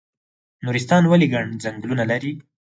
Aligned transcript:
نورستان 0.63 1.03
ولې 1.07 1.27
ګڼ 1.33 1.45
ځنګلونه 1.63 2.03
لري؟ 2.11 2.31